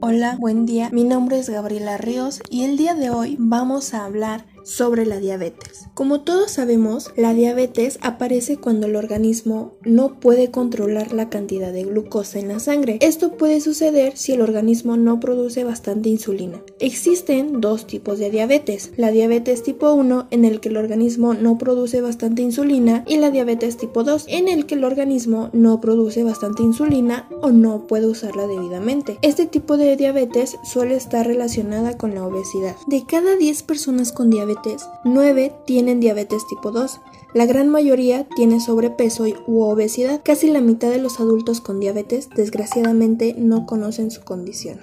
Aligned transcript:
Hola, 0.00 0.36
buen 0.38 0.64
día. 0.64 0.90
Mi 0.92 1.02
nombre 1.02 1.40
es 1.40 1.50
Gabriela 1.50 1.96
Ríos 1.96 2.40
y 2.48 2.62
el 2.62 2.76
día 2.76 2.94
de 2.94 3.10
hoy 3.10 3.34
vamos 3.36 3.94
a 3.94 4.04
hablar 4.04 4.44
sobre 4.68 5.06
la 5.06 5.18
diabetes. 5.18 5.86
Como 5.94 6.20
todos 6.20 6.52
sabemos, 6.52 7.10
la 7.16 7.32
diabetes 7.32 7.98
aparece 8.02 8.58
cuando 8.58 8.86
el 8.86 8.96
organismo 8.96 9.72
no 9.82 10.20
puede 10.20 10.50
controlar 10.50 11.14
la 11.14 11.30
cantidad 11.30 11.72
de 11.72 11.84
glucosa 11.84 12.38
en 12.38 12.48
la 12.48 12.60
sangre. 12.60 12.98
Esto 13.00 13.32
puede 13.32 13.62
suceder 13.62 14.16
si 14.16 14.32
el 14.32 14.42
organismo 14.42 14.98
no 14.98 15.20
produce 15.20 15.64
bastante 15.64 16.10
insulina. 16.10 16.60
Existen 16.80 17.62
dos 17.62 17.86
tipos 17.86 18.18
de 18.18 18.30
diabetes, 18.30 18.92
la 18.96 19.10
diabetes 19.10 19.62
tipo 19.62 19.92
1 19.92 20.28
en 20.30 20.44
el 20.44 20.60
que 20.60 20.68
el 20.68 20.76
organismo 20.76 21.32
no 21.32 21.56
produce 21.56 22.02
bastante 22.02 22.42
insulina 22.42 23.04
y 23.06 23.16
la 23.16 23.30
diabetes 23.30 23.78
tipo 23.78 24.04
2 24.04 24.26
en 24.28 24.48
el 24.48 24.66
que 24.66 24.74
el 24.74 24.84
organismo 24.84 25.48
no 25.54 25.80
produce 25.80 26.24
bastante 26.24 26.62
insulina 26.62 27.26
o 27.40 27.50
no 27.50 27.86
puede 27.86 28.06
usarla 28.06 28.46
debidamente. 28.46 29.18
Este 29.22 29.46
tipo 29.46 29.78
de 29.78 29.96
diabetes 29.96 30.58
suele 30.62 30.94
estar 30.94 31.26
relacionada 31.26 31.96
con 31.96 32.14
la 32.14 32.26
obesidad. 32.26 32.76
De 32.86 33.04
cada 33.06 33.34
10 33.36 33.62
personas 33.62 34.12
con 34.12 34.28
diabetes 34.28 34.57
9 35.04 35.52
tienen 35.66 36.00
diabetes 36.00 36.46
tipo 36.46 36.70
2. 36.70 37.00
La 37.34 37.46
gran 37.46 37.68
mayoría 37.68 38.26
tiene 38.36 38.60
sobrepeso 38.60 39.24
u 39.46 39.62
obesidad. 39.62 40.20
Casi 40.24 40.50
la 40.50 40.60
mitad 40.60 40.90
de 40.90 40.98
los 40.98 41.20
adultos 41.20 41.60
con 41.60 41.80
diabetes 41.80 42.28
desgraciadamente 42.34 43.34
no 43.38 43.66
conocen 43.66 44.10
su 44.10 44.22
condición. 44.22 44.78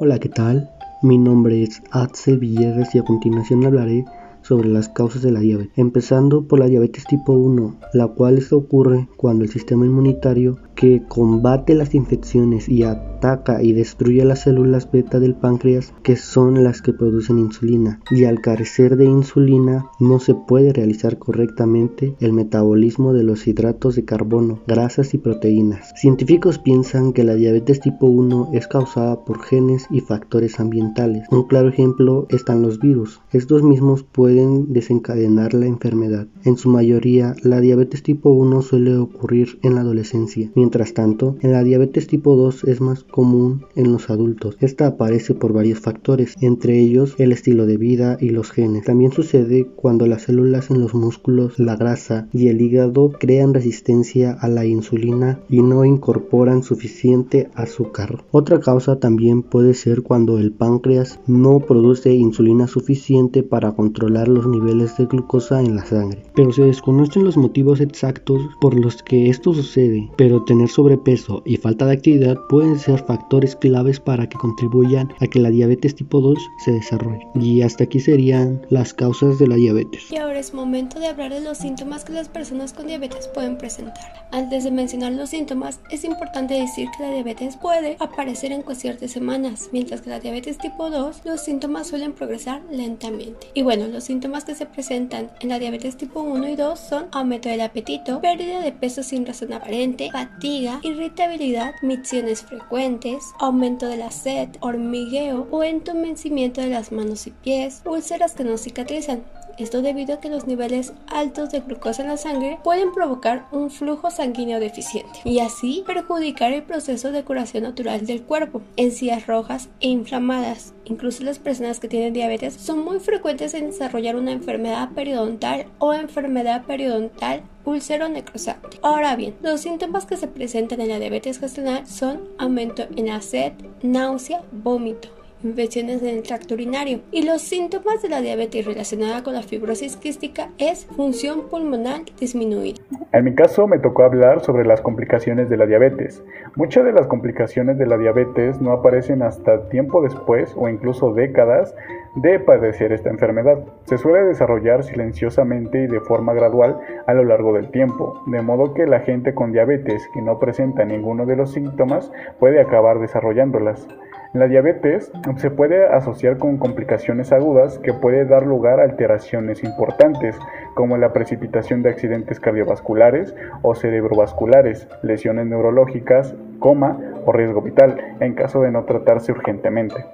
Hola, 0.00 0.18
¿qué 0.18 0.28
tal? 0.28 0.70
Mi 1.02 1.18
nombre 1.18 1.62
es 1.62 1.82
Axel 1.90 2.38
Villegas 2.38 2.94
y 2.94 2.98
a 2.98 3.04
continuación 3.04 3.64
hablaré 3.64 4.04
sobre 4.48 4.70
las 4.70 4.88
causas 4.88 5.20
de 5.20 5.30
la 5.30 5.40
diabetes, 5.40 5.72
empezando 5.76 6.48
por 6.48 6.58
la 6.58 6.68
diabetes 6.68 7.04
tipo 7.04 7.34
1, 7.34 7.76
la 7.92 8.06
cual 8.08 8.40
se 8.40 8.54
ocurre 8.54 9.06
cuando 9.18 9.44
el 9.44 9.50
sistema 9.50 9.84
inmunitario 9.84 10.56
que 10.74 11.02
combate 11.06 11.74
las 11.74 11.94
infecciones 11.94 12.68
y 12.68 12.84
ataca 12.84 13.62
y 13.62 13.72
destruye 13.72 14.24
las 14.24 14.42
células 14.42 14.90
beta 14.90 15.18
del 15.18 15.34
páncreas 15.34 15.92
que 16.02 16.16
son 16.16 16.62
las 16.62 16.82
que 16.82 16.92
producen 16.92 17.38
insulina 17.38 18.00
y 18.12 18.24
al 18.24 18.40
carecer 18.40 18.96
de 18.96 19.04
insulina 19.04 19.86
no 19.98 20.20
se 20.20 20.34
puede 20.34 20.72
realizar 20.72 21.18
correctamente 21.18 22.14
el 22.20 22.32
metabolismo 22.32 23.12
de 23.12 23.24
los 23.24 23.46
hidratos 23.48 23.96
de 23.96 24.04
carbono, 24.04 24.60
grasas 24.66 25.14
y 25.14 25.18
proteínas. 25.18 25.92
Científicos 25.96 26.58
piensan 26.58 27.12
que 27.12 27.24
la 27.24 27.34
diabetes 27.34 27.80
tipo 27.80 28.06
1 28.06 28.50
es 28.52 28.68
causada 28.68 29.24
por 29.24 29.42
genes 29.42 29.88
y 29.90 30.00
factores 30.00 30.60
ambientales. 30.60 31.26
Un 31.30 31.42
claro 31.48 31.68
ejemplo 31.68 32.26
están 32.30 32.62
los 32.62 32.78
virus. 32.78 33.20
Estos 33.32 33.62
mismos 33.64 34.04
pueden 34.04 34.37
desencadenar 34.46 35.54
la 35.54 35.66
enfermedad. 35.66 36.26
En 36.44 36.56
su 36.56 36.68
mayoría, 36.68 37.34
la 37.42 37.60
diabetes 37.60 38.02
tipo 38.02 38.30
1 38.30 38.62
suele 38.62 38.96
ocurrir 38.96 39.58
en 39.62 39.74
la 39.74 39.82
adolescencia, 39.82 40.50
Mientras 40.54 40.94
tanto, 40.94 41.36
en 41.40 41.52
la 41.52 41.64
diabetes 41.64 42.06
tipo 42.06 42.36
2 42.36 42.64
es 42.64 42.80
más 42.80 43.04
común 43.04 43.64
en 43.74 43.92
los 43.92 44.10
adultos. 44.10 44.56
Esta 44.60 44.86
aparece 44.86 45.34
por 45.34 45.52
varios 45.52 45.80
factores, 45.80 46.34
entre 46.40 46.78
ellos 46.78 47.14
el 47.18 47.32
estilo 47.32 47.66
de 47.66 47.76
vida 47.76 48.18
y 48.20 48.30
los 48.30 48.50
genes. 48.50 48.84
También 48.84 49.12
sucede 49.12 49.66
cuando 49.66 50.06
las 50.06 50.22
células 50.22 50.70
en 50.70 50.80
los 50.80 50.94
músculos, 50.94 51.58
la 51.58 51.76
grasa 51.76 52.28
y 52.32 52.48
el 52.48 52.60
hígado 52.60 53.12
crean 53.18 53.54
resistencia 53.54 54.32
a 54.32 54.48
la 54.48 54.66
insulina 54.66 55.40
y 55.48 55.62
no 55.62 55.84
incorporan 55.84 56.62
suficiente 56.62 57.50
azúcar. 57.54 58.24
Otra 58.30 58.60
causa 58.60 58.98
también 59.00 59.42
puede 59.42 59.74
ser 59.74 60.02
cuando 60.02 60.38
el 60.38 60.52
páncreas 60.52 61.20
no 61.26 61.60
produce 61.60 62.14
insulina 62.14 62.66
suficiente 62.66 63.42
para 63.42 63.72
controlar 63.72 64.27
los 64.28 64.46
niveles 64.46 64.96
de 64.96 65.06
glucosa 65.06 65.60
en 65.60 65.76
la 65.76 65.84
sangre. 65.84 66.22
Pero 66.34 66.52
se 66.52 66.62
desconocen 66.62 67.24
los 67.24 67.36
motivos 67.36 67.80
exactos 67.80 68.42
por 68.60 68.78
los 68.78 69.02
que 69.02 69.28
esto 69.28 69.54
sucede, 69.54 70.08
pero 70.16 70.44
tener 70.44 70.68
sobrepeso 70.68 71.42
y 71.44 71.56
falta 71.56 71.86
de 71.86 71.92
actividad 71.92 72.38
pueden 72.48 72.78
ser 72.78 73.04
factores 73.04 73.56
claves 73.56 74.00
para 74.00 74.28
que 74.28 74.38
contribuyan 74.38 75.12
a 75.20 75.26
que 75.26 75.40
la 75.40 75.50
diabetes 75.50 75.94
tipo 75.94 76.20
2 76.20 76.38
se 76.64 76.72
desarrolle. 76.72 77.26
Y 77.34 77.62
hasta 77.62 77.84
aquí 77.84 78.00
serían 78.00 78.60
las 78.70 78.94
causas 78.94 79.38
de 79.38 79.48
la 79.48 79.56
diabetes. 79.56 80.10
Y 80.10 80.16
ahora 80.16 80.38
es 80.38 80.54
momento 80.54 81.00
de 81.00 81.08
hablar 81.08 81.32
de 81.32 81.40
los 81.40 81.58
síntomas 81.58 82.04
que 82.04 82.12
las 82.12 82.28
personas 82.28 82.72
con 82.72 82.86
diabetes 82.86 83.28
pueden 83.28 83.58
presentar. 83.58 84.28
Antes 84.30 84.64
de 84.64 84.70
mencionar 84.70 85.12
los 85.12 85.30
síntomas, 85.30 85.80
es 85.90 86.04
importante 86.04 86.54
decir 86.54 86.88
que 86.96 87.02
la 87.02 87.12
diabetes 87.12 87.56
puede 87.56 87.96
aparecer 87.98 88.52
en 88.52 88.62
cuestión 88.62 88.96
de 88.98 89.08
semanas, 89.08 89.70
mientras 89.72 90.00
que 90.00 90.10
la 90.10 90.20
diabetes 90.20 90.58
tipo 90.58 90.90
2 90.90 91.22
los 91.24 91.40
síntomas 91.40 91.86
suelen 91.86 92.12
progresar 92.12 92.62
lentamente. 92.70 93.48
Y 93.54 93.62
bueno, 93.62 93.86
los 93.86 94.04
síntomas 94.08 94.46
que 94.46 94.54
se 94.54 94.64
presentan 94.64 95.30
en 95.40 95.50
la 95.50 95.58
diabetes 95.58 95.98
tipo 95.98 96.22
1 96.22 96.48
y 96.48 96.56
2 96.56 96.80
son 96.80 97.08
aumento 97.12 97.50
del 97.50 97.60
apetito, 97.60 98.22
pérdida 98.22 98.60
de 98.60 98.72
peso 98.72 99.02
sin 99.02 99.26
razón 99.26 99.52
aparente, 99.52 100.08
fatiga, 100.10 100.80
irritabilidad, 100.82 101.74
micciones 101.82 102.42
frecuentes, 102.42 103.22
aumento 103.38 103.86
de 103.86 103.98
la 103.98 104.10
sed, 104.10 104.48
hormigueo 104.60 105.46
o 105.50 105.62
entumecimiento 105.62 106.62
de 106.62 106.70
las 106.70 106.90
manos 106.90 107.26
y 107.26 107.32
pies, 107.32 107.82
úlceras 107.84 108.32
que 108.32 108.44
no 108.44 108.56
cicatrizan. 108.56 109.24
Esto 109.58 109.82
debido 109.82 110.14
a 110.14 110.20
que 110.20 110.30
los 110.30 110.46
niveles 110.46 110.92
altos 111.08 111.50
de 111.50 111.60
glucosa 111.60 112.02
en 112.02 112.08
la 112.08 112.16
sangre 112.16 112.58
pueden 112.62 112.92
provocar 112.92 113.46
un 113.50 113.70
flujo 113.70 114.10
sanguíneo 114.10 114.60
deficiente 114.60 115.20
y 115.24 115.40
así 115.40 115.82
perjudicar 115.84 116.52
el 116.52 116.62
proceso 116.62 117.10
de 117.10 117.24
curación 117.24 117.64
natural 117.64 118.06
del 118.06 118.22
cuerpo. 118.22 118.62
Encías 118.76 119.26
rojas 119.26 119.68
e 119.80 119.88
inflamadas. 119.88 120.74
Incluso 120.84 121.24
las 121.24 121.38
personas 121.38 121.80
que 121.80 121.88
tienen 121.88 122.12
diabetes 122.12 122.54
son 122.54 122.84
muy 122.84 123.00
frecuentes 123.00 123.52
en 123.54 123.66
desarrollar 123.66 124.16
una 124.16 124.32
enfermedad 124.32 124.90
periodontal 124.90 125.66
o 125.78 125.92
enfermedad 125.92 126.64
periodontal 126.64 127.42
úlcero 127.64 128.08
necrosante. 128.08 128.78
Ahora 128.82 129.16
bien, 129.16 129.34
los 129.42 129.60
síntomas 129.60 130.06
que 130.06 130.16
se 130.16 130.28
presentan 130.28 130.80
en 130.80 130.88
la 130.88 130.98
diabetes 130.98 131.38
gestacional 131.38 131.86
son 131.86 132.20
aumento 132.38 132.86
en 132.96 133.06
la 133.06 133.20
sed, 133.20 133.52
náusea, 133.82 134.42
vómito, 134.52 135.08
infecciones 135.42 136.02
en 136.02 136.08
el 136.08 136.22
tracto 136.22 136.54
urinario. 136.54 137.00
Y 137.12 137.24
los 137.24 137.42
síntomas 137.42 138.02
de 138.02 138.08
la 138.08 138.20
diabetes 138.20 138.66
relacionada 138.66 139.22
con 139.22 139.34
la 139.34 139.42
fibrosis 139.42 139.96
quística 139.96 140.50
es 140.58 140.86
función 140.86 141.48
pulmonar 141.48 142.02
disminuida. 142.18 142.80
En 143.12 143.24
mi 143.24 143.34
caso 143.34 143.66
me 143.66 143.78
tocó 143.78 144.04
hablar 144.04 144.44
sobre 144.44 144.66
las 144.66 144.80
complicaciones 144.80 145.48
de 145.48 145.56
la 145.56 145.66
diabetes. 145.66 146.22
Muchas 146.56 146.84
de 146.84 146.92
las 146.92 147.06
complicaciones 147.06 147.78
de 147.78 147.86
la 147.86 147.96
diabetes 147.96 148.60
no 148.60 148.72
aparecen 148.72 149.22
hasta 149.22 149.68
tiempo 149.68 150.02
después 150.02 150.52
o 150.56 150.68
incluso 150.68 151.12
décadas 151.14 151.74
de 152.16 152.40
padecer 152.40 152.92
esta 152.92 153.10
enfermedad. 153.10 153.64
Se 153.84 153.98
suele 153.98 154.26
desarrollar 154.26 154.84
silenciosamente 154.84 155.84
y 155.84 155.86
de 155.86 156.00
forma 156.00 156.34
gradual 156.34 156.78
a 157.06 157.14
lo 157.14 157.24
largo 157.24 157.52
del 157.52 157.70
tiempo, 157.70 158.22
de 158.26 158.42
modo 158.42 158.74
que 158.74 158.86
la 158.86 159.00
gente 159.00 159.34
con 159.34 159.52
diabetes 159.52 160.08
que 160.12 160.22
no 160.22 160.38
presenta 160.38 160.84
ninguno 160.84 161.26
de 161.26 161.36
los 161.36 161.52
síntomas 161.52 162.10
puede 162.38 162.60
acabar 162.60 162.98
desarrollándolas. 162.98 163.86
La 164.34 164.46
diabetes 164.46 165.10
se 165.36 165.50
puede 165.50 165.86
asociar 165.86 166.36
con 166.36 166.58
complicaciones 166.58 167.32
agudas 167.32 167.78
que 167.78 167.94
puede 167.94 168.26
dar 168.26 168.44
lugar 168.44 168.78
a 168.78 168.84
alteraciones 168.84 169.64
importantes, 169.64 170.36
como 170.74 170.98
la 170.98 171.14
precipitación 171.14 171.82
de 171.82 171.90
accidentes 171.90 172.38
cardiovasculares 172.38 173.34
o 173.62 173.74
cerebrovasculares, 173.74 174.86
lesiones 175.02 175.46
neurológicas, 175.46 176.34
coma 176.58 176.98
o 177.24 177.32
riesgo 177.32 177.62
vital, 177.62 178.16
en 178.20 178.34
caso 178.34 178.60
de 178.60 178.70
no 178.70 178.84
tratarse 178.84 179.32
urgentemente. 179.32 180.04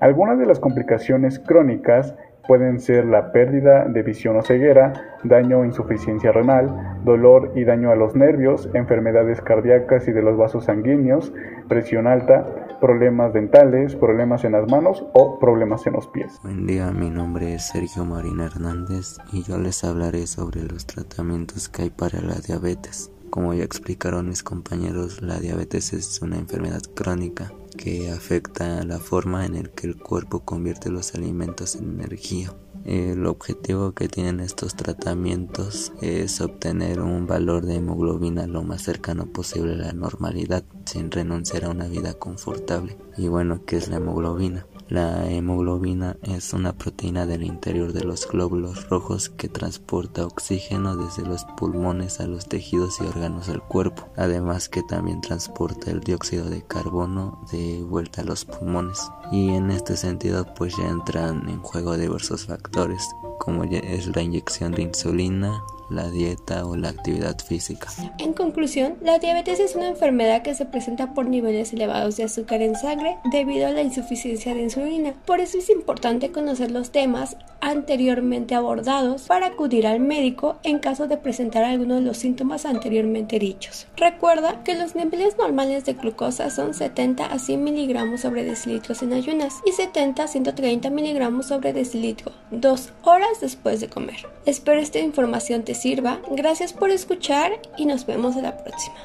Algunas 0.00 0.38
de 0.38 0.46
las 0.46 0.60
complicaciones 0.60 1.38
crónicas 1.38 2.14
pueden 2.48 2.80
ser 2.80 3.04
la 3.04 3.30
pérdida 3.30 3.84
de 3.84 4.02
visión 4.02 4.36
o 4.36 4.42
ceguera, 4.42 4.94
daño 5.22 5.60
o 5.60 5.64
insuficiencia 5.66 6.32
renal, 6.32 6.98
dolor 7.04 7.52
y 7.54 7.64
daño 7.64 7.90
a 7.90 7.94
los 7.94 8.16
nervios, 8.16 8.70
enfermedades 8.72 9.42
cardíacas 9.42 10.08
y 10.08 10.12
de 10.12 10.22
los 10.22 10.38
vasos 10.38 10.64
sanguíneos, 10.64 11.30
presión 11.68 12.06
alta, 12.06 12.46
problemas 12.80 13.34
dentales, 13.34 13.96
problemas 13.96 14.44
en 14.44 14.52
las 14.52 14.66
manos 14.70 15.04
o 15.12 15.38
problemas 15.38 15.86
en 15.86 15.92
los 15.92 16.08
pies. 16.08 16.40
Buen 16.42 16.66
día, 16.66 16.90
mi 16.90 17.10
nombre 17.10 17.54
es 17.54 17.68
Sergio 17.68 18.06
Marina 18.06 18.46
Hernández 18.46 19.18
y 19.30 19.42
yo 19.42 19.58
les 19.58 19.84
hablaré 19.84 20.26
sobre 20.26 20.62
los 20.62 20.86
tratamientos 20.86 21.68
que 21.68 21.82
hay 21.82 21.90
para 21.90 22.22
la 22.22 22.36
diabetes. 22.36 23.12
Como 23.30 23.52
ya 23.54 23.64
explicaron 23.64 24.28
mis 24.28 24.42
compañeros, 24.42 25.22
la 25.22 25.38
diabetes 25.38 25.92
es 25.92 26.20
una 26.22 26.38
enfermedad 26.38 26.82
crónica 26.94 27.52
que 27.76 28.10
afecta 28.10 28.82
la 28.84 28.98
forma 28.98 29.44
en 29.44 29.54
la 29.54 29.62
que 29.68 29.86
el 29.86 29.96
cuerpo 29.96 30.40
convierte 30.40 30.90
los 30.90 31.14
alimentos 31.14 31.76
en 31.76 32.00
energía. 32.00 32.54
El 32.84 33.26
objetivo 33.26 33.92
que 33.92 34.08
tienen 34.08 34.40
estos 34.40 34.74
tratamientos 34.74 35.92
es 36.00 36.40
obtener 36.40 37.00
un 37.00 37.26
valor 37.26 37.66
de 37.66 37.76
hemoglobina 37.76 38.46
lo 38.46 38.62
más 38.62 38.82
cercano 38.82 39.26
posible 39.26 39.74
a 39.74 39.76
la 39.88 39.92
normalidad 39.92 40.64
sin 40.86 41.10
renunciar 41.10 41.66
a 41.66 41.70
una 41.70 41.86
vida 41.86 42.14
confortable. 42.14 42.96
Y 43.18 43.28
bueno, 43.28 43.62
¿qué 43.66 43.76
es 43.76 43.88
la 43.88 43.96
hemoglobina? 43.96 44.66
La 44.88 45.30
hemoglobina 45.30 46.16
es 46.22 46.54
una 46.54 46.72
proteína 46.72 47.26
del 47.26 47.42
interior 47.42 47.92
de 47.92 48.04
los 48.04 48.26
glóbulos 48.26 48.88
rojos 48.88 49.28
que 49.28 49.50
transporta 49.50 50.24
oxígeno 50.24 50.96
desde 50.96 51.28
los 51.28 51.44
pulmones 51.44 52.20
a 52.20 52.26
los 52.26 52.48
tejidos 52.48 52.98
y 53.00 53.04
órganos 53.04 53.48
del 53.48 53.60
cuerpo, 53.60 54.08
además 54.16 54.70
que 54.70 54.82
también 54.82 55.20
transporta 55.20 55.90
el 55.90 56.00
dióxido 56.00 56.48
de 56.48 56.62
carbono 56.62 57.44
de 57.52 57.82
vuelta 57.82 58.22
a 58.22 58.24
los 58.24 58.46
pulmones. 58.46 59.10
Y 59.30 59.50
en 59.50 59.70
este 59.70 59.94
sentido 59.94 60.46
pues 60.54 60.74
ya 60.78 60.88
entran 60.88 61.46
en 61.50 61.60
juego 61.60 61.98
diversos 61.98 62.46
factores 62.46 63.06
como 63.38 63.64
es 63.64 64.16
la 64.16 64.22
inyección 64.22 64.72
de 64.72 64.82
insulina, 64.82 65.62
la 65.90 66.10
dieta 66.10 66.66
o 66.66 66.76
la 66.76 66.90
actividad 66.90 67.38
física. 67.38 67.88
En 68.18 68.32
conclusión, 68.32 68.96
la 69.02 69.18
diabetes 69.18 69.60
es 69.60 69.74
una 69.74 69.88
enfermedad 69.88 70.42
que 70.42 70.54
se 70.54 70.66
presenta 70.66 71.14
por 71.14 71.26
niveles 71.26 71.72
elevados 71.72 72.16
de 72.16 72.24
azúcar 72.24 72.62
en 72.62 72.76
sangre 72.76 73.18
debido 73.32 73.66
a 73.66 73.72
la 73.72 73.82
insuficiencia 73.82 74.54
de 74.54 74.62
insulina. 74.62 75.14
Por 75.26 75.40
eso 75.40 75.58
es 75.58 75.70
importante 75.70 76.30
conocer 76.30 76.70
los 76.70 76.90
temas 76.90 77.36
anteriormente 77.60 78.54
abordados 78.54 79.22
para 79.22 79.46
acudir 79.46 79.86
al 79.86 80.00
médico 80.00 80.58
en 80.62 80.78
caso 80.78 81.06
de 81.06 81.16
presentar 81.16 81.64
alguno 81.64 81.96
de 81.96 82.02
los 82.02 82.18
síntomas 82.18 82.66
anteriormente 82.66 83.38
dichos. 83.38 83.86
Recuerda 83.96 84.62
que 84.64 84.74
los 84.74 84.94
niveles 84.94 85.36
normales 85.38 85.84
de 85.84 85.94
glucosa 85.94 86.50
son 86.50 86.74
70 86.74 87.26
a 87.26 87.38
100 87.38 87.64
miligramos 87.64 88.20
sobre 88.22 88.44
decilitros 88.44 89.02
en 89.02 89.12
ayunas 89.12 89.56
y 89.66 89.72
70 89.72 90.22
a 90.22 90.28
130 90.28 90.90
miligramos 90.90 91.46
sobre 91.46 91.72
decilitro 91.72 92.32
dos 92.50 92.92
horas 93.02 93.40
después 93.40 93.80
de 93.80 93.88
comer. 93.88 94.26
Espero 94.46 94.80
esta 94.80 94.98
información 94.98 95.64
te 95.64 95.74
sirva. 95.74 96.20
Gracias 96.30 96.72
por 96.72 96.90
escuchar 96.90 97.52
y 97.76 97.86
nos 97.86 98.06
vemos 98.06 98.36
en 98.36 98.44
la 98.44 98.56
próxima. 98.56 98.96